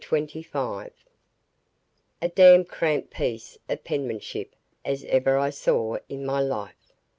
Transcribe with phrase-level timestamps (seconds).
[0.03, 0.89] CHAPTER XXV
[2.23, 6.91] A damn'd cramp piece of penmanship as ever I saw in my life!